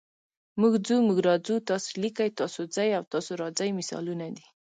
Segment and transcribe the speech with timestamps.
[0.59, 4.45] موږ ځو، موږ راځو، تاسې لیکئ، تاسو ځئ او تاسو راځئ مثالونه دي.